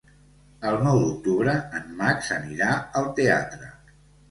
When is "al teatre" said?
3.03-3.73